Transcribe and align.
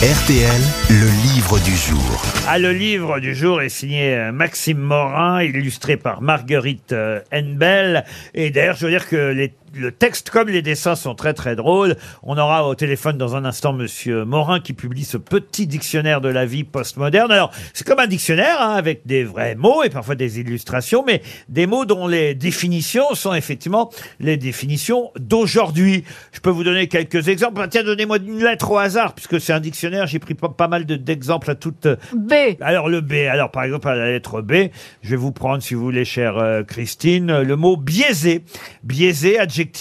RTL, 0.00 0.60
le 0.90 1.06
livre 1.34 1.58
du 1.64 1.74
jour. 1.76 2.22
Ah, 2.46 2.58
le 2.60 2.70
livre 2.72 3.18
du 3.18 3.34
jour 3.34 3.60
est 3.60 3.68
signé 3.68 4.14
euh, 4.14 4.30
Maxime 4.30 4.78
Morin, 4.78 5.42
illustré 5.42 5.96
par 5.96 6.22
Marguerite 6.22 6.92
euh, 6.92 7.18
Henbel. 7.34 8.04
Et 8.32 8.50
d'ailleurs, 8.50 8.76
je 8.76 8.84
veux 8.86 8.92
dire 8.92 9.08
que 9.08 9.32
les- 9.32 9.52
le 9.74 9.92
texte 9.92 10.30
comme 10.30 10.48
les 10.48 10.62
dessins 10.62 10.94
sont 10.96 11.14
très 11.14 11.34
très 11.34 11.56
drôles. 11.56 11.96
On 12.22 12.36
aura 12.38 12.66
au 12.68 12.74
téléphone 12.74 13.18
dans 13.18 13.36
un 13.36 13.44
instant 13.44 13.72
Monsieur 13.72 14.24
Morin 14.24 14.60
qui 14.60 14.72
publie 14.72 15.04
ce 15.04 15.16
petit 15.16 15.66
dictionnaire 15.66 16.20
de 16.20 16.28
la 16.28 16.46
vie 16.46 16.64
postmoderne. 16.64 17.30
Alors, 17.32 17.50
c'est 17.74 17.86
comme 17.86 17.98
un 18.00 18.06
dictionnaire 18.06 18.60
hein, 18.60 18.74
avec 18.74 19.06
des 19.06 19.24
vrais 19.24 19.54
mots 19.54 19.82
et 19.82 19.90
parfois 19.90 20.14
des 20.14 20.40
illustrations, 20.40 21.04
mais 21.06 21.22
des 21.48 21.66
mots 21.66 21.84
dont 21.84 22.06
les 22.06 22.34
définitions 22.34 23.14
sont 23.14 23.34
effectivement 23.34 23.90
les 24.20 24.36
définitions 24.36 25.10
d'aujourd'hui. 25.18 26.04
Je 26.32 26.40
peux 26.40 26.50
vous 26.50 26.64
donner 26.64 26.88
quelques 26.88 27.28
exemples. 27.28 27.66
Tiens, 27.70 27.84
donnez-moi 27.84 28.18
une 28.18 28.42
lettre 28.44 28.70
au 28.70 28.78
hasard, 28.78 29.14
puisque 29.14 29.40
c'est 29.40 29.52
un 29.52 29.60
dictionnaire. 29.60 30.06
J'ai 30.06 30.18
pris 30.18 30.34
pas, 30.34 30.48
pas 30.48 30.68
mal 30.68 30.84
de- 30.86 30.96
d'exemples 30.96 31.50
à 31.50 31.54
toutes 31.54 31.88
B. 32.14 32.32
alors 32.60 32.88
le 32.88 33.00
B, 33.00 33.12
alors 33.30 33.50
par 33.50 33.64
exemple 33.64 33.88
à 33.88 33.94
la 33.94 34.10
lettre 34.10 34.40
B, 34.42 34.68
je 35.02 35.10
vais 35.10 35.16
vous 35.16 35.32
prendre 35.32 35.62
si 35.62 35.74
vous 35.74 35.82
voulez 35.82 36.04
chère 36.04 36.36
euh, 36.38 36.62
Christine, 36.62 37.40
le 37.42 37.56
mot 37.56 37.76
biaisé. 37.76 38.44
Biaisé, 38.82 39.38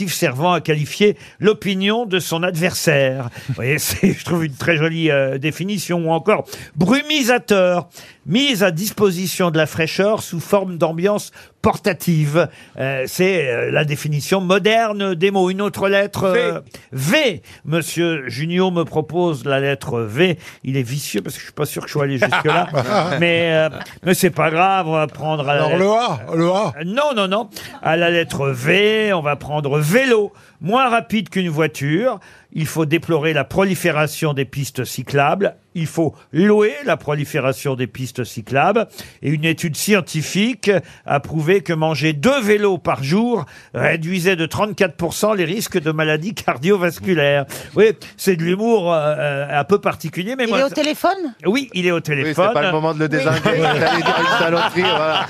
servant 0.07 0.53
à 0.53 0.61
qualifier 0.61 1.17
l'opinion 1.39 2.05
de 2.05 2.19
son 2.19 2.43
adversaire. 2.43 3.29
Vous 3.47 3.55
voyez, 3.55 3.79
c'est 3.79 4.13
je 4.13 4.25
trouve 4.25 4.45
une 4.45 4.55
très 4.55 4.77
jolie 4.77 5.11
euh, 5.11 5.37
définition 5.37 6.07
ou 6.07 6.11
encore 6.11 6.45
brumisateur, 6.75 7.89
mise 8.25 8.63
à 8.63 8.71
disposition 8.71 9.51
de 9.51 9.57
la 9.57 9.65
fraîcheur 9.65 10.21
sous 10.23 10.39
forme 10.39 10.77
d'ambiance 10.77 11.31
portative. 11.71 12.47
Euh, 12.79 13.03
c'est 13.07 13.49
euh, 13.49 13.71
la 13.71 13.83
définition 13.83 14.39
moderne 14.39 15.15
des 15.15 15.31
mots. 15.31 15.49
Une 15.49 15.61
autre 15.61 15.89
lettre 15.89 16.23
euh, 16.23 16.61
V. 16.93 17.41
Monsieur 17.65 18.23
Junio 18.29 18.71
me 18.71 18.83
propose 18.85 19.43
la 19.43 19.59
lettre 19.59 19.99
V. 19.99 20.37
Il 20.63 20.77
est 20.77 20.81
vicieux 20.81 21.21
parce 21.21 21.35
que 21.35 21.41
je 21.41 21.45
suis 21.47 21.53
pas 21.53 21.65
sûr 21.65 21.81
que 21.81 21.89
je 21.89 21.91
sois 21.91 22.05
allé 22.05 22.19
jusque 22.19 22.45
là. 22.45 22.69
mais 23.19 23.51
euh, 23.51 23.69
mais 24.05 24.13
c'est 24.13 24.29
pas 24.29 24.49
grave. 24.49 24.87
On 24.87 24.93
va 24.93 25.07
prendre 25.07 25.43
à 25.49 25.55
la 25.55 25.65
Alors 25.65 25.77
lettre- 25.77 25.81
le 25.81 25.89
A, 25.89 26.35
le 26.37 26.51
A. 26.51 26.73
Non, 26.85 27.13
non, 27.13 27.27
non. 27.27 27.49
À 27.81 27.97
la 27.97 28.11
lettre 28.11 28.47
V, 28.47 29.11
on 29.11 29.21
va 29.21 29.35
prendre 29.35 29.77
vélo, 29.77 30.31
moins 30.61 30.87
rapide 30.87 31.27
qu'une 31.27 31.49
voiture. 31.49 32.21
Il 32.53 32.65
faut 32.65 32.85
déplorer 32.85 33.33
la 33.33 33.43
prolifération 33.43 34.33
des 34.33 34.45
pistes 34.45 34.85
cyclables. 34.85 35.55
Il 35.79 35.85
faut 35.85 36.15
louer 36.33 36.73
la 36.85 36.97
prolifération 36.97 37.75
des 37.75 37.85
pistes 37.85 38.23
cyclables. 38.23 38.87
Et 39.21 39.29
une 39.29 39.45
étude 39.45 39.75
scientifique 39.77 40.71
a 41.05 41.19
prouvé 41.19 41.61
que 41.61 41.71
manger 41.71 42.13
deux 42.13 42.41
vélos 42.41 42.79
par 42.79 43.03
jour 43.03 43.45
réduisait 43.75 44.35
de 44.35 44.47
34% 44.47 45.35
les 45.35 45.45
risques 45.45 45.79
de 45.79 45.91
maladies 45.91 46.33
cardiovasculaires. 46.33 47.45
Oui, 47.75 47.91
c'est 48.17 48.35
de 48.35 48.43
l'humour 48.43 48.91
euh, 48.91 48.97
euh, 48.97 49.59
un 49.59 49.63
peu 49.65 49.79
particulier, 49.79 50.35
mais 50.35 50.45
Il 50.45 50.49
moi, 50.49 50.61
est 50.61 50.63
au 50.63 50.69
téléphone? 50.69 51.35
Oui, 51.45 51.69
il 51.75 51.85
est 51.85 51.91
au 51.91 51.97
Oui, 51.97 52.01
téléphone. 52.01 52.45
c'est 52.47 52.53
pas 52.53 52.63
le 52.63 52.71
moment 52.71 52.95
de 52.95 52.99
le 52.99 53.07
désinguer. 53.09 53.39
T'allais 53.43 54.01
dire 54.01 54.15
une 54.19 54.39
saloperie, 54.39 54.81
voilà. 54.81 55.27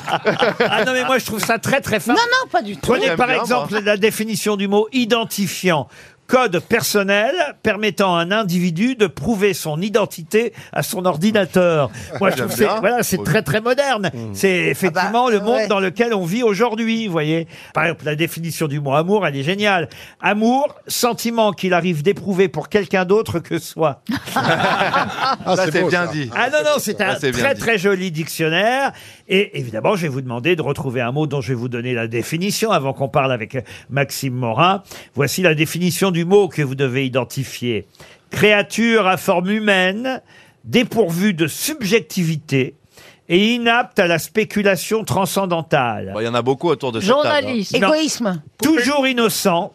ah 0.70 0.86
non, 0.86 0.94
mais 0.94 1.04
moi 1.04 1.18
je 1.20 1.26
trouve 1.26 1.44
ça 1.44 1.60
très 1.60 1.82
très 1.82 2.00
fin. 2.00 2.14
Non, 2.14 2.20
non, 2.20 2.50
pas 2.50 2.62
du 2.62 2.76
tout. 2.76 2.82
Prenez 2.84 3.08
J'aime 3.08 3.18
par 3.18 3.28
bien, 3.28 3.42
exemple 3.42 3.78
la 3.84 3.98
définition 3.98 4.56
du 4.56 4.70
mot 4.70 4.88
identifiant. 4.94 5.90
Code 6.28 6.60
personnel 6.60 7.34
permettant 7.64 8.16
à 8.16 8.22
un 8.22 8.32
individu 8.32 8.96
de 8.96 9.08
prouver 9.08 9.54
son 9.54 9.82
identité 9.82 10.54
à 10.74 10.84
son 10.84 11.06
ordinateur. 11.06 11.90
Moi, 12.20 12.32
je 12.32 12.36
trouve 12.36 12.48
que 12.52 12.54
c'est 12.58 12.68
voilà, 12.80 13.02
c'est 13.04 13.24
très 13.24 13.42
très 13.42 13.62
moderne. 13.62 14.12
C'est 14.34 14.66
effectivement 14.68 15.28
Ah 15.28 15.32
bah, 15.32 15.32
le 15.32 15.40
monde 15.40 15.56
ouais. 15.56 15.68
dans 15.68 15.80
lequel 15.80 16.14
on 16.14 16.26
vit 16.26 16.44
aujourd'hui. 16.44 17.06
Vous 17.08 17.12
voyez, 17.14 17.48
par 17.74 17.86
exemple, 17.86 18.04
la 18.06 18.16
définition 18.16 18.68
du 18.68 18.80
mot 18.82 18.94
amour, 18.94 19.26
elle 19.26 19.38
est 19.38 19.44
géniale. 19.44 19.88
Amour, 20.22 20.76
sentiment 20.88 21.54
qu'il 21.54 21.74
arrive 21.74 22.04
d'éprouver 22.04 22.50
pour 22.50 22.68
quelqu'un 22.70 23.06
d'autre 23.06 23.40
que 23.40 23.58
soi. 23.60 24.02
Ah, 24.36 25.56
Ça, 25.56 25.66
c'est 25.72 25.84
bien 25.88 26.06
ça. 26.08 26.12
dit. 26.12 26.30
Ah 26.36 26.50
non, 26.50 26.58
non, 26.64 26.72
c'est 26.80 27.00
un 27.02 27.12
Ah, 27.12 27.18
c'est 27.20 27.32
bien 27.32 27.40
très 27.44 27.54
dit. 27.56 27.60
très 27.62 27.78
joli 27.78 28.12
dictionnaire. 28.12 28.92
Et 29.28 29.58
évidemment, 29.60 29.96
je 29.96 30.04
vais 30.04 30.08
vous 30.08 30.22
demander 30.22 30.56
de 30.56 30.62
retrouver 30.62 31.02
un 31.02 31.12
mot 31.12 31.28
dont 31.28 31.42
je 31.42 31.50
vais 31.50 31.54
vous 31.56 31.70
donner 31.70 31.94
la 31.94 32.08
définition 32.08 32.72
avant 32.72 32.94
qu'on 32.94 33.10
parle 33.10 33.32
avec 33.32 33.58
Maxime 33.90 34.34
Morin. 34.34 34.84
Voici 35.16 35.42
la 35.42 35.54
définition 35.56 36.12
du 36.12 36.17
mot 36.26 36.48
que 36.48 36.62
vous 36.62 36.76
devez 36.76 37.06
identifier. 37.06 37.88
Créature 38.30 39.08
à 39.08 39.18
forme 39.18 39.50
humaine, 39.50 40.22
dépourvue 40.64 41.34
de 41.34 41.48
subjectivité 41.48 42.76
et 43.30 43.54
inapte 43.56 44.00
à 44.00 44.08
la 44.08 44.20
spéculation 44.20 45.04
transcendantale. 45.04 46.12
Bon, 46.14 46.20
Il 46.20 46.26
y 46.26 46.30
en 46.30 46.34
a 46.34 46.42
beaucoup 46.42 46.70
autour 46.70 46.92
de 46.92 47.00
cette 47.00 47.10
table. 47.10 47.20
hein. 47.28 47.32
Journaliste. 47.42 47.80
Non. 47.80 47.88
Égoïsme. 47.94 48.42
Toujours 48.62 49.08
innocent 49.08 49.74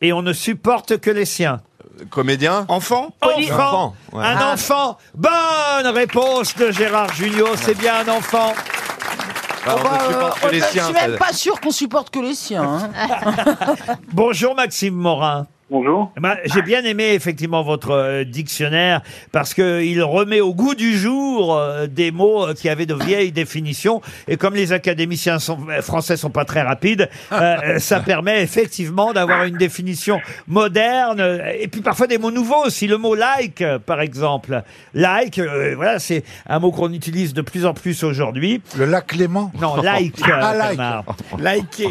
et 0.00 0.12
on 0.12 0.22
ne 0.22 0.32
supporte 0.32 0.98
que 0.98 1.10
les 1.10 1.24
siens. 1.24 1.60
Comédien 2.10 2.64
Enfant 2.68 3.14
Enfant, 3.20 3.38
Enfant, 3.38 3.94
ouais. 4.12 4.24
un 4.24 4.36
Ah. 4.38 4.52
enfant. 4.54 4.98
Bonne 5.14 5.86
réponse 5.94 6.56
de 6.56 6.70
Gérard 6.72 7.12
Junior, 7.14 7.50
c'est 7.56 7.76
bien 7.78 7.94
un 8.06 8.08
enfant. 8.08 8.52
Bah, 9.64 9.76
on 9.78 9.82
Bah, 9.84 9.98
ne 10.08 10.12
supporte 10.12 10.44
euh, 10.44 10.48
que 10.48 10.52
les 10.54 10.60
je 10.60 10.64
siens. 10.66 10.84
suis 10.86 10.94
même 10.94 11.12
ça- 11.12 11.18
pas 11.18 11.32
sûr 11.32 11.60
qu'on 11.60 11.70
supporte 11.70 12.10
que 12.10 12.18
les 12.18 12.34
siens. 12.34 12.90
hein. 12.96 13.96
Bonjour 14.12 14.54
Maxime 14.56 14.94
Morin. 14.94 15.46
Bonjour. 15.72 16.12
Eh 16.18 16.20
ben, 16.20 16.36
J'ai 16.44 16.60
bien 16.60 16.84
aimé 16.84 17.14
effectivement 17.14 17.62
votre 17.62 17.92
euh, 17.92 18.24
dictionnaire 18.24 19.00
parce 19.32 19.54
que 19.54 19.82
il 19.82 20.02
remet 20.02 20.42
au 20.42 20.52
goût 20.54 20.74
du 20.74 20.98
jour 20.98 21.56
euh, 21.56 21.86
des 21.86 22.10
mots 22.10 22.46
euh, 22.46 22.52
qui 22.52 22.68
avaient 22.68 22.84
de 22.84 22.92
vieilles 22.94 23.32
définitions 23.32 24.02
et 24.28 24.36
comme 24.36 24.54
les 24.54 24.74
académiciens 24.74 25.38
sont, 25.38 25.56
français 25.80 26.18
sont 26.18 26.28
pas 26.28 26.44
très 26.44 26.60
rapides, 26.60 27.08
euh, 27.32 27.78
ça 27.78 28.00
permet 28.00 28.42
effectivement 28.42 29.14
d'avoir 29.14 29.44
une 29.44 29.56
définition 29.56 30.20
moderne 30.46 31.20
euh, 31.20 31.50
et 31.58 31.68
puis 31.68 31.80
parfois 31.80 32.06
des 32.06 32.18
mots 32.18 32.30
nouveaux 32.30 32.66
aussi. 32.66 32.86
Le 32.86 32.98
mot 32.98 33.14
like 33.14 33.62
euh, 33.62 33.78
par 33.78 34.02
exemple, 34.02 34.62
like, 34.92 35.38
euh, 35.38 35.72
voilà 35.74 35.98
c'est 35.98 36.22
un 36.50 36.58
mot 36.58 36.70
qu'on 36.70 36.92
utilise 36.92 37.32
de 37.32 37.40
plus 37.40 37.64
en 37.64 37.72
plus 37.72 38.04
aujourd'hui. 38.04 38.60
Le 38.76 38.84
lac 38.84 39.06
Clément. 39.06 39.50
Non, 39.58 39.76
like. 39.82 40.20
euh, 40.28 40.32
Ah, 40.38 40.54
like. 40.54 40.76
Bernard. 40.76 41.04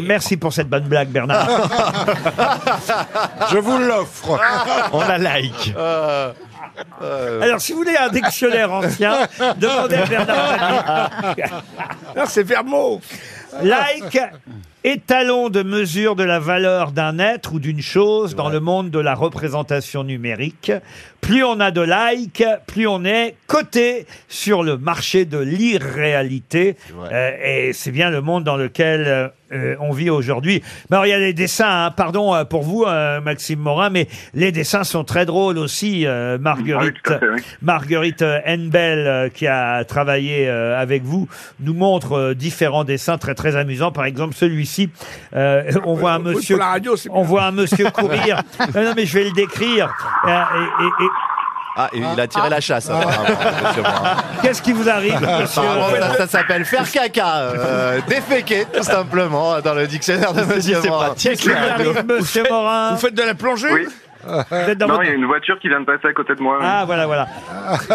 Merci 0.02 0.36
pour 0.36 0.52
cette 0.52 0.68
bonne 0.68 0.84
blague, 0.84 1.08
Bernard. 1.08 1.48
Je 3.52 3.58
vous 3.58 3.71
l'offre. 3.78 4.40
On 4.92 5.00
a 5.00 5.18
like. 5.18 5.74
Alors, 7.00 7.60
si 7.60 7.72
vous 7.72 7.78
voulez 7.78 7.96
un 7.96 8.08
dictionnaire 8.08 8.72
ancien, 8.72 9.26
demandez 9.56 9.96
à 9.96 10.06
Bernard. 10.06 11.10
Non, 12.16 12.24
c'est 12.26 12.42
Vermo. 12.42 13.00
Like, 13.62 14.18
étalon 14.84 15.48
de 15.48 15.62
mesure 15.62 16.16
de 16.16 16.24
la 16.24 16.38
valeur 16.38 16.92
d'un 16.92 17.18
être 17.18 17.54
ou 17.54 17.60
d'une 17.60 17.80
chose 17.80 18.34
dans 18.34 18.48
le 18.48 18.60
monde 18.60 18.90
de 18.90 18.98
la 18.98 19.14
représentation 19.14 20.04
numérique. 20.04 20.72
Plus 21.20 21.44
on 21.44 21.60
a 21.60 21.70
de 21.70 21.82
likes, 21.82 22.44
plus 22.66 22.88
on 22.88 23.04
est 23.04 23.36
coté 23.46 24.06
sur 24.28 24.62
le 24.62 24.76
marché 24.76 25.24
de 25.24 25.38
l'irréalité. 25.38 26.76
Euh, 27.12 27.30
et 27.68 27.72
c'est 27.72 27.92
bien 27.92 28.10
le 28.10 28.20
monde 28.20 28.42
dans 28.42 28.56
lequel 28.56 29.04
euh, 29.06 29.28
euh, 29.52 29.76
on 29.80 29.92
vit 29.92 30.10
aujourd'hui. 30.10 30.62
Mais 30.88 30.96
alors, 30.96 31.06
il 31.06 31.10
y 31.10 31.12
a 31.12 31.18
les 31.18 31.34
dessins, 31.34 31.86
hein. 31.86 31.90
pardon 31.90 32.34
euh, 32.34 32.44
pour 32.44 32.62
vous, 32.62 32.84
euh, 32.84 33.20
Maxime 33.20 33.58
Morin, 33.58 33.90
mais 33.90 34.08
les 34.34 34.50
dessins 34.50 34.84
sont 34.84 35.04
très 35.04 35.26
drôles 35.26 35.58
aussi, 35.58 36.06
Marguerite. 36.40 36.74
Ah 36.80 36.84
oui, 36.84 37.00
tout 37.02 37.12
à 37.12 37.18
fait, 37.18 37.28
oui. 37.28 37.40
Marguerite 37.60 38.24
Henbel, 38.46 39.30
qui 39.32 39.46
a 39.46 39.84
travaillé 39.84 40.48
avec 40.48 41.02
vous, 41.02 41.28
nous 41.60 41.74
montre 41.74 42.32
différents 42.34 42.84
dessins 42.84 43.18
très 43.18 43.34
très 43.34 43.56
amusants. 43.56 43.92
Par 43.92 44.04
exemple, 44.04 44.34
celui-ci, 44.34 44.71
euh, 45.36 45.70
on 45.84 45.94
voit 45.94 46.12
un 46.12 46.20
Oui, 46.24 46.34
monsieur, 46.36 46.56
pour 46.56 46.64
la 46.64 46.70
radio, 46.72 46.96
c'est 46.96 47.08
on 47.10 47.20
bien. 47.20 47.22
voit 47.24 47.44
un 47.44 47.52
monsieur 47.52 47.90
courir. 47.90 48.40
non, 48.74 48.82
non, 48.84 48.92
mais 48.96 49.06
je 49.06 49.14
vais 49.18 49.24
le 49.24 49.32
décrire. 49.32 49.88
Euh, 50.26 50.30
et- 50.30 50.84
et- 50.84 51.04
et- 51.04 51.08
Ah, 51.74 51.88
et 51.94 52.00
il 52.00 52.20
a 52.20 52.26
tiré 52.26 52.50
la 52.50 52.60
chasse. 52.60 52.90
apparemment, 52.90 53.12
monsieur 53.66 53.82
Morin. 53.82 54.16
Qu'est-ce 54.42 54.60
qui 54.60 54.72
vous 54.72 54.90
arrive, 54.90 55.14
monsieur 55.20 55.62
Apparemment, 55.62 55.86
ça, 55.98 56.16
ça 56.18 56.26
s'appelle 56.26 56.66
faire 56.66 56.90
caca. 56.90 57.36
Euh, 57.36 58.00
déféquer, 58.06 58.66
tout 58.70 58.82
simplement, 58.82 59.58
dans 59.62 59.72
le 59.72 59.86
dictionnaire 59.86 60.34
de 60.34 60.42
monsieur 60.42 60.82
Morin. 60.82 61.14
Qu'est-ce 61.18 61.40
qui 61.40 61.48
vous 61.48 61.54
arrive, 61.54 62.04
monsieur 62.06 62.44
Morin 62.50 62.90
Vous 62.92 62.98
faites 62.98 63.14
de 63.14 63.22
la 63.22 63.32
plongée 63.34 63.72
Oui. 63.72 63.88
Vous 64.26 64.56
êtes 64.56 64.78
dans 64.78 64.86
Non, 64.86 64.94
votre- 64.94 65.04
il 65.04 65.08
y 65.08 65.12
a 65.12 65.14
une 65.14 65.26
voiture 65.26 65.58
qui 65.58 65.68
vient 65.68 65.80
de 65.80 65.84
passer 65.86 66.08
à 66.08 66.12
côté 66.12 66.34
de 66.34 66.40
moi. 66.40 66.58
Ah 66.62 66.84
voilà 66.86 67.06
voilà. 67.06 67.28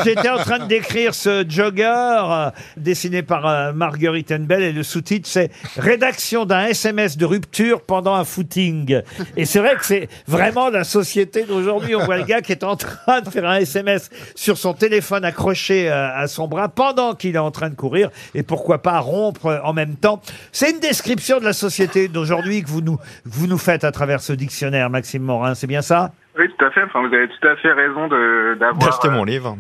J'étais 0.03 0.29
en 0.29 0.37
train 0.37 0.59
de 0.59 0.66
décrire 0.66 1.13
ce 1.13 1.46
jogger 1.47 1.84
euh, 1.85 2.49
dessiné 2.75 3.23
par 3.23 3.46
euh, 3.47 3.73
Marguerite 3.73 4.31
Henbel 4.31 4.61
et 4.63 4.72
le 4.72 4.84
sous-titre 4.84 5.28
c'est 5.29 5.52
rédaction 5.78 6.46
d'un 6.46 6.66
SMS 6.66 7.17
de 7.17 7.25
rupture 7.25 7.81
pendant 7.81 8.16
un 8.16 8.23
footing. 8.23 9.02
Et 9.35 9.46
c'est 9.46 9.59
vrai 9.59 9.75
que 9.75 9.85
c'est 9.85 10.09
vraiment 10.28 10.69
la 10.69 10.84
société 10.84 11.43
d'aujourd'hui. 11.43 11.96
On 11.96 12.03
voit 12.05 12.17
le 12.17 12.23
gars 12.23 12.41
qui 12.41 12.52
est 12.52 12.63
en 12.63 12.75
train 12.75 13.22
de 13.22 13.29
faire 13.29 13.46
un 13.46 13.55
SMS 13.57 14.09
sur 14.35 14.57
son 14.57 14.73
téléphone 14.73 15.25
accroché 15.25 15.90
euh, 15.90 16.09
à 16.16 16.28
son 16.28 16.47
bras 16.47 16.69
pendant 16.69 17.13
qu'il 17.16 17.35
est 17.35 17.40
en 17.40 17.52
train 17.52 17.69
de 17.69 17.75
courir 17.75 18.09
et 18.35 18.43
pourquoi 18.43 18.81
pas 18.81 18.99
rompre 18.99 19.46
euh, 19.47 19.59
en 19.63 19.73
même 19.73 19.96
temps. 19.96 20.22
C'est 20.52 20.72
une 20.72 20.79
description 20.79 21.40
de 21.40 21.46
la 21.46 21.53
société 21.53 22.07
d'aujourd'hui 22.07 22.63
que 22.63 22.67
vous 22.69 22.81
nous 22.81 22.97
vous 23.25 23.47
nous 23.47 23.57
faites 23.57 23.84
à 23.84 23.91
travers 23.91 24.22
ce 24.22 24.34
dictionnaire 24.34 24.90
Maxime 24.90 25.23
Morin, 25.23 25.55
c'est 25.55 25.67
bien 25.67 25.81
ça? 25.81 26.11
Oui, 26.37 26.49
tout 26.55 26.66
à 26.66 26.69
fait. 26.72 26.84
Enfin, 26.84 27.05
vous 27.05 27.13
avez 27.13 27.28
tout 27.28 27.47
à 27.47 27.55
fait 27.55 27.72
raison 27.72 28.07
de 28.07 28.55
d'avoir 28.59 29.05
euh, 29.05 29.25
livre. 29.25 29.57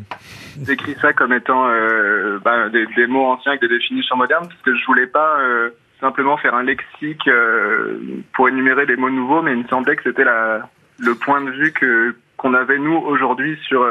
décrit 0.57 0.95
ça 1.01 1.13
comme 1.13 1.33
étant 1.33 1.67
euh, 1.69 2.39
bah, 2.43 2.69
des, 2.69 2.85
des 2.95 3.07
mots 3.07 3.25
anciens 3.25 3.51
avec 3.53 3.61
des 3.61 3.67
définitions 3.67 4.15
modernes, 4.15 4.47
parce 4.47 4.61
que 4.61 4.75
je 4.75 4.85
voulais 4.85 5.07
pas 5.07 5.39
euh, 5.39 5.69
simplement 5.99 6.37
faire 6.37 6.53
un 6.53 6.63
lexique 6.63 7.27
euh, 7.27 7.97
pour 8.33 8.49
énumérer 8.49 8.85
des 8.85 8.95
mots 8.95 9.09
nouveaux, 9.09 9.41
mais 9.41 9.53
il 9.53 9.63
me 9.63 9.67
semblait 9.67 9.95
que 9.95 10.03
c'était 10.03 10.23
la 10.23 10.69
le 10.99 11.15
point 11.15 11.41
de 11.41 11.51
vue 11.51 11.71
que 11.71 12.15
qu'on 12.37 12.53
avait 12.53 12.77
nous 12.79 12.95
aujourd'hui 12.95 13.57
sur 13.67 13.85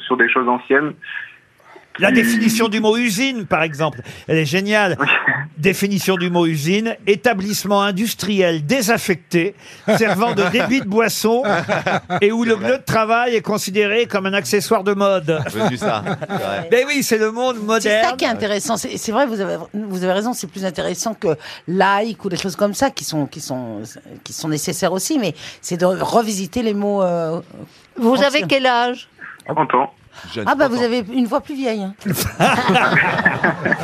sur 0.00 0.16
des 0.16 0.28
choses 0.28 0.48
anciennes. 0.48 0.94
La 1.98 2.10
définition 2.10 2.68
du 2.68 2.80
mot 2.80 2.96
usine, 2.96 3.44
par 3.46 3.62
exemple, 3.62 4.00
elle 4.26 4.38
est 4.38 4.44
géniale. 4.46 4.96
Définition 5.58 6.16
du 6.16 6.30
mot 6.30 6.46
usine, 6.46 6.96
établissement 7.06 7.82
industriel 7.82 8.64
désaffecté, 8.64 9.54
servant 9.98 10.32
de 10.34 10.42
débit 10.50 10.80
de 10.80 10.86
boisson 10.88 11.42
et 12.20 12.32
où 12.32 12.44
le 12.44 12.56
bleu 12.56 12.78
de 12.78 12.82
travail 12.84 13.34
est 13.36 13.42
considéré 13.42 14.06
comme 14.06 14.26
un 14.26 14.32
accessoire 14.32 14.82
de 14.84 14.94
mode. 14.94 15.42
Venu 15.52 15.76
ça. 15.76 16.02
c'est 16.06 16.26
vrai. 16.34 16.68
Mais 16.72 16.84
oui, 16.88 17.02
c'est 17.02 17.18
le 17.18 17.30
monde 17.30 17.56
C'est 17.58 17.66
moderne. 17.66 18.08
ça 18.10 18.16
qui 18.16 18.24
est 18.24 18.28
intéressant. 18.28 18.76
C'est 18.76 18.96
c'est 18.96 19.12
vrai, 19.12 19.26
vous 19.26 19.40
avez, 19.40 19.58
vous 19.74 20.02
avez 20.02 20.12
raison, 20.12 20.32
c'est 20.32 20.46
plus 20.50 20.64
intéressant 20.64 21.14
que 21.14 21.36
like 21.68 22.24
ou 22.24 22.28
des 22.28 22.36
choses 22.38 22.56
comme 22.56 22.74
ça 22.74 22.90
qui 22.90 23.04
sont, 23.04 23.26
qui 23.26 23.40
sont, 23.40 23.82
qui 24.24 24.32
sont 24.32 24.48
nécessaires 24.48 24.92
aussi, 24.92 25.18
mais 25.18 25.34
c'est 25.60 25.76
de 25.76 25.84
revisiter 25.86 26.62
les 26.62 26.74
mots. 26.74 27.02
euh, 27.02 27.40
Vous 27.96 28.12
anciens. 28.14 28.26
avez 28.28 28.42
quel 28.48 28.66
âge? 28.66 29.08
30 29.46 29.74
ans. 29.74 29.92
Jeune, 30.34 30.44
Ah 30.46 30.54
bah 30.54 30.66
30 30.68 30.76
vous 30.78 30.84
avez 30.84 31.04
une 31.12 31.26
voix 31.26 31.40
plus 31.40 31.54
vieille. 31.54 31.82
hein. 31.82 31.94
c'est 32.06 32.12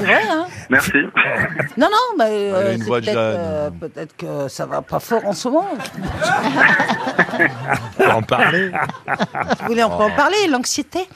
vrai, 0.04 0.22
hein 0.30 0.46
Merci. 0.70 0.92
Non, 1.76 1.88
non, 1.90 2.16
bah, 2.18 2.24
euh, 2.28 2.60
Elle 2.60 2.66
a 2.66 2.72
une 2.72 2.78
c'est 2.80 2.84
voix 2.86 3.00
de 3.00 3.06
peut-être, 3.06 3.18
jeune. 3.18 3.36
euh, 3.38 3.70
peut-être 3.70 4.16
que 4.16 4.48
ça 4.48 4.66
va 4.66 4.82
pas 4.82 5.00
fort 5.00 5.24
en 5.24 5.32
ce 5.32 5.48
moment. 5.48 5.66
On 7.98 8.04
va 8.04 8.16
en 8.16 8.22
parler. 8.22 8.70
Vous 9.60 9.66
voulez 9.66 9.84
on 9.84 9.96
peut 9.96 10.04
en 10.04 10.10
parler, 10.10 10.36
l'anxiété? 10.48 11.08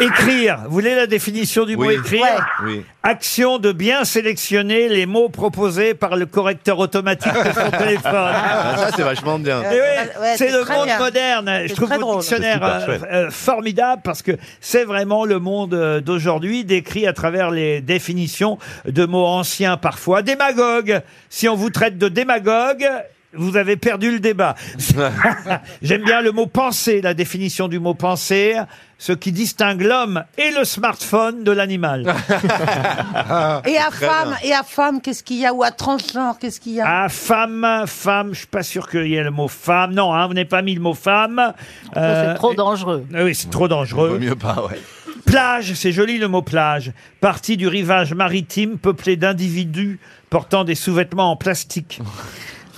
Écrire. 0.00 0.60
Vous 0.66 0.70
voulez 0.72 0.94
la 0.94 1.06
définition 1.06 1.64
du 1.64 1.76
mot 1.76 1.86
Oui. 1.86 1.94
écrire? 1.94 2.22
Ouais. 2.22 2.38
Oui. 2.64 2.86
Action 3.04 3.58
de 3.58 3.72
bien 3.72 4.04
sélectionner 4.04 4.88
les 4.88 5.06
mots 5.06 5.28
proposés 5.28 5.92
par 5.92 6.14
le 6.14 6.24
correcteur 6.24 6.78
automatique 6.78 7.32
de 7.32 7.50
son 7.52 7.70
téléphone. 7.78 8.12
Ah, 8.14 8.74
ça, 8.78 8.90
c'est 8.94 9.02
vachement 9.02 9.40
bien. 9.40 9.60
Eh 9.64 9.74
oui, 9.74 9.80
Ouais, 10.20 10.34
c'est 10.36 10.48
c'est 10.48 10.52
le 10.56 10.60
très 10.60 10.76
monde 10.76 10.84
bien. 10.86 10.98
moderne. 11.00 11.50
Je 11.64 11.68
C'est 11.68 11.74
trouve 11.74 11.88
très 11.88 11.98
votre 11.98 12.06
drôle. 12.08 12.20
dictionnaire 12.20 12.82
C'est 12.86 12.92
super 12.92 13.12
euh, 13.12 13.26
euh, 13.26 13.30
formidable 13.30 14.02
parce 14.04 14.22
que 14.22 14.32
c'est 14.60 14.84
vraiment 14.84 15.24
le 15.24 15.40
monde 15.40 15.74
euh, 15.74 16.00
d'aujourd'hui 16.00 16.64
décrit 16.64 17.08
à 17.08 17.12
travers 17.12 17.50
les 17.50 17.80
définitions 17.80 18.58
de 18.86 19.04
mots 19.04 19.26
anciens 19.26 19.76
parfois. 19.76 20.22
Démagogue. 20.22 21.00
Si 21.28 21.48
on 21.48 21.56
vous 21.56 21.70
traite 21.70 21.98
de 21.98 22.08
démagogue, 22.08 22.88
vous 23.34 23.56
avez 23.56 23.76
perdu 23.76 24.10
le 24.10 24.20
débat. 24.20 24.54
J'aime 25.82 26.02
bien 26.04 26.20
le 26.20 26.32
mot 26.32 26.46
penser, 26.46 27.00
la 27.00 27.14
définition 27.14 27.68
du 27.68 27.78
mot 27.78 27.94
penser, 27.94 28.56
ce 28.98 29.12
qui 29.12 29.32
distingue 29.32 29.82
l'homme 29.82 30.24
et 30.38 30.50
le 30.50 30.64
smartphone 30.64 31.42
de 31.44 31.50
l'animal. 31.52 32.14
Et 33.66 33.78
à 33.78 33.90
femme, 33.90 34.36
et 34.44 34.52
à 34.52 34.62
femme, 34.62 35.00
qu'est-ce 35.00 35.22
qu'il 35.22 35.38
y 35.38 35.46
a 35.46 35.52
Ou 35.52 35.62
à 35.62 35.70
transgenre, 35.70 36.38
qu'est-ce 36.38 36.60
qu'il 36.60 36.72
y 36.72 36.80
a? 36.80 37.04
Ah, 37.04 37.08
femme, 37.08 37.84
femme, 37.86 38.30
je 38.32 38.38
suis 38.40 38.46
pas 38.46 38.62
sûr 38.62 38.88
qu'il 38.88 39.06
y 39.06 39.14
ait 39.16 39.22
le 39.24 39.30
mot 39.30 39.48
femme. 39.48 39.92
Non, 39.92 40.12
hein, 40.14 40.26
vous 40.26 40.34
n'avez 40.34 40.44
pas 40.48 40.62
mis 40.62 40.74
le 40.74 40.80
mot 40.80 40.94
femme. 40.94 41.52
Euh, 41.96 42.32
C'est 42.32 42.38
trop 42.38 42.54
dangereux. 42.54 43.04
ah 43.14 43.24
Oui, 43.24 43.34
c'est 43.34 43.50
trop 43.50 43.68
dangereux. 43.68 44.10
Vaut 44.10 44.18
mieux 44.18 44.36
pas, 44.36 44.64
ouais. 44.66 44.80
Plage, 45.26 45.74
c'est 45.74 45.92
joli 45.92 46.18
le 46.18 46.28
mot 46.28 46.42
plage. 46.42 46.92
Partie 47.20 47.56
du 47.56 47.68
rivage 47.68 48.12
maritime 48.14 48.78
peuplé 48.78 49.16
d'individus 49.16 49.98
portant 50.30 50.64
des 50.64 50.74
sous-vêtements 50.74 51.30
en 51.30 51.36
plastique. 51.36 52.00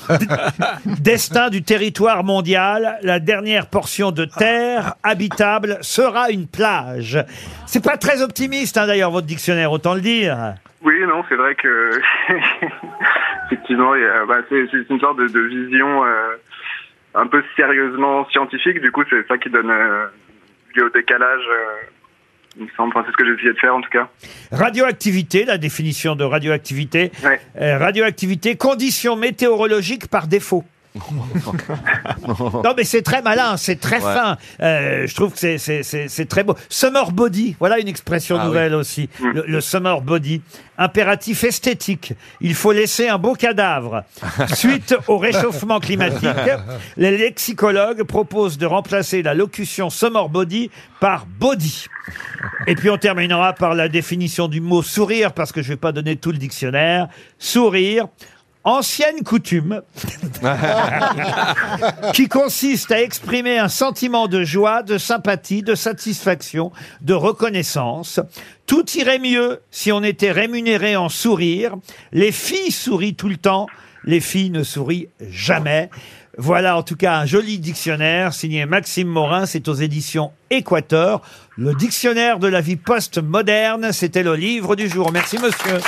Destin 1.01 1.51
du 1.51 1.63
territoire 1.63 2.25
mondial, 2.25 2.99
la 3.03 3.21
dernière 3.21 3.67
portion 3.67 4.11
de 4.13 4.25
terre 4.25 4.95
habitable 5.03 5.79
sera 5.81 6.31
une 6.31 6.47
plage. 6.47 7.19
C'est 7.67 7.83
pas 7.85 7.97
très 7.97 8.23
optimiste 8.23 8.77
hein, 8.79 8.87
d'ailleurs 8.87 9.11
votre 9.11 9.27
dictionnaire, 9.27 9.73
autant 9.73 9.95
le 9.95 10.01
dire. 10.01 10.55
Oui, 10.83 10.95
non, 11.07 11.25
c'est 11.29 11.37
vrai 11.37 11.55
que 11.55 12.01
effectivement, 13.47 13.93
bah, 14.29 14.39
c'est 14.49 14.69
une 14.91 15.01
sorte 15.01 15.19
de, 15.19 15.29
de 15.29 15.41
vision 15.41 16.05
euh, 16.05 16.35
un 17.15 17.27
peu 17.27 17.43
sérieusement 17.57 18.29
scientifique. 18.31 18.81
Du 18.81 18.93
coup, 18.93 19.03
c'est 19.09 19.27
ça 19.27 19.39
qui 19.39 19.49
donne 19.51 19.71
euh, 19.71 20.07
lieu 20.75 20.85
au 20.87 20.91
décalage. 20.91 21.47
euh, 21.49 21.91
il 22.57 22.65
me 22.65 22.69
semble. 22.77 22.93
Enfin, 22.95 23.05
c'est 23.07 23.13
ce 23.13 23.17
que 23.17 23.27
j'ai 23.27 23.35
essayé 23.35 23.53
de 23.53 23.59
faire 23.59 23.75
en 23.75 23.81
tout 23.81 23.91
cas. 23.91 24.09
Radioactivité, 24.53 25.45
la 25.45 25.59
définition 25.59 26.17
de 26.17 26.25
radioactivité. 26.25 27.11
Ouais. 27.25 27.41
Euh, 27.61 27.79
radioactivité, 27.79 28.57
condition 28.57 29.17
météorologique 29.17 30.09
par 30.09 30.27
défaut. 30.27 30.65
Non 32.65 32.75
mais 32.77 32.85
c'est 32.85 33.03
très 33.03 33.21
malin, 33.21 33.57
c'est 33.57 33.81
très 33.81 33.97
Ouais. 33.97 34.15
fin. 34.15 34.39
Euh, 34.61 35.07
je 35.09 35.15
trouve 35.15 35.33
que 35.33 35.39
c'est- 35.39 35.59
c'est 35.59 35.83
c'est- 35.83 36.07
c'est 36.09 36.27
très 36.27 36.45
beau. 36.45 36.55
Summer 36.69 37.11
body, 37.11 37.57
voilà 37.59 37.81
une 37.81 37.89
expression 37.89 38.39
Ah 38.41 38.47
nouvelle 38.47 38.75
aussi. 38.75 39.09
Le, 39.21 39.45
le 39.47 39.61
summer 39.61 40.01
body, 40.01 40.41
impératif 40.79 41.43
esthétique. 41.43 42.13
Il 42.41 42.55
faut 42.55 42.71
laisser 42.73 43.09
un 43.09 43.19
beau 43.19 43.35
cadavre. 43.35 44.05
Suite 44.55 44.95
au 45.09 45.19
réchauffement 45.19 45.81
climatique, 45.81 46.29
les 46.97 47.17
lexicologues 47.19 48.05
proposent 48.05 48.59
de 48.59 48.67
remplacer 48.67 49.23
la 49.23 49.35
locution 49.35 49.91
summer 49.91 50.29
body 50.29 50.71
par 51.01 51.27
body. 51.27 51.87
Et 52.69 52.77
puis 52.77 52.89
on 52.91 52.99
terminera 52.99 53.53
par 53.53 53.75
la 53.75 53.89
définition 53.89 54.47
du 54.47 54.61
mot 54.61 54.83
sourire, 54.83 55.33
parce 55.33 55.51
que 55.51 55.61
je 55.61 55.69
vais 55.71 55.77
pas 55.77 55.91
donner 55.93 56.15
tout 56.17 56.31
le 56.31 56.39
dictionnaire. 56.39 57.09
Sourire, 57.39 58.07
ancienne 58.65 59.23
coutume, 59.25 59.83
qui 62.15 62.29
consiste 62.29 62.93
à 62.93 63.01
exprimer 63.01 63.59
un 63.59 63.69
sentiment 63.69 64.29
de 64.29 64.45
joie, 64.45 64.83
de 64.83 64.99
sympathie, 64.99 65.63
de 65.63 65.75
satisfaction, 65.75 66.73
de 67.01 67.15
reconnaissance. 67.15 68.21
Tout 68.67 68.85
irait 68.97 69.19
mieux 69.19 69.61
si 69.71 69.93
on 69.93 70.03
était 70.03 70.33
rémunéré 70.33 70.97
en 70.97 71.09
sourire. 71.09 71.75
Les 72.13 72.33
filles 72.33 72.73
sourient 72.73 73.15
tout 73.15 73.29
le 73.29 73.37
temps, 73.37 73.67
les 74.05 74.21
filles 74.21 74.51
ne 74.51 74.63
sourient 74.63 75.09
jamais. 75.31 75.91
Voilà 76.37 76.77
en 76.77 76.83
tout 76.83 76.97
cas 76.97 77.19
un 77.19 77.27
joli 77.27 77.59
dictionnaire 77.59 78.33
signé 78.33 78.67
Maxime 78.67 79.09
Morin, 79.09 79.47
c'est 79.47 79.69
aux 79.69 79.75
éditions 79.75 80.33
Équateur. 80.51 81.21
Le 81.57 81.75
dictionnaire 81.75 82.39
de 82.39 82.49
la 82.49 82.61
vie 82.61 82.77
post-moderne, 82.77 83.93
c'était 83.93 84.25
le 84.25 84.35
livre 84.35 84.75
du 84.75 84.89
jour. 84.89 85.13
Merci 85.13 85.39
monsieur. 85.39 85.79